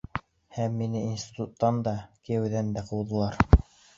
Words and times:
Һәм 0.53 0.77
мине 0.79 1.01
институттан 1.09 1.77
да, 1.89 1.93
кейәүлектән 2.29 2.75
дә 2.79 2.85
ҡыуҙылар. 2.91 3.41